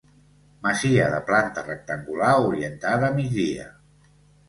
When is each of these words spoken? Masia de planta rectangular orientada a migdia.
Masia 0.63 1.09
de 1.17 1.19
planta 1.27 1.65
rectangular 1.69 2.33
orientada 2.49 3.15
a 3.15 3.19
migdia. 3.23 3.73